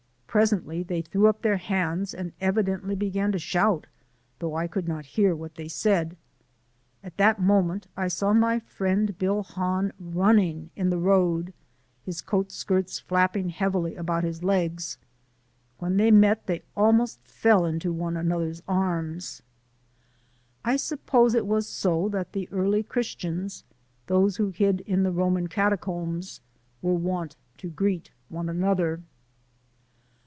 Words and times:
Presently 0.31 0.81
they 0.81 1.01
threw 1.01 1.27
up 1.27 1.41
their 1.41 1.57
hands 1.57 2.13
and 2.13 2.31
evidently 2.39 2.95
began 2.95 3.33
to 3.33 3.37
shout, 3.37 3.85
though 4.39 4.55
I 4.55 4.65
could 4.65 4.87
not 4.87 5.07
hear 5.17 5.35
what 5.35 5.55
they 5.55 5.67
said. 5.67 6.15
At 7.03 7.17
that 7.17 7.41
moment 7.41 7.87
I 7.97 8.07
saw 8.07 8.31
my 8.31 8.57
friend 8.59 9.17
Bill 9.17 9.43
Hahn 9.43 9.91
running 9.99 10.69
in 10.73 10.89
the 10.89 10.97
road, 10.97 11.51
his 12.05 12.21
coat 12.21 12.49
skirts 12.49 12.97
flapping 12.97 13.49
heavily 13.49 13.95
about 13.97 14.23
his 14.23 14.41
legs. 14.41 14.97
When 15.79 15.97
they 15.97 16.11
met 16.11 16.47
they 16.47 16.63
almost 16.77 17.19
fell 17.27 17.65
into 17.65 17.91
another's 18.05 18.63
arms. 18.69 19.41
I 20.63 20.77
suppose 20.77 21.35
it 21.35 21.45
was 21.45 21.67
so 21.67 22.07
that 22.07 22.31
the 22.31 22.47
early 22.53 22.83
Christians, 22.83 23.65
those 24.07 24.37
who 24.37 24.51
hid 24.51 24.79
in 24.87 25.03
the 25.03 25.11
Roman 25.11 25.47
catacombs, 25.47 26.39
were 26.81 26.93
wont 26.93 27.35
to 27.57 27.67
greet 27.67 28.11
one 28.29 28.47
another. 28.47 29.01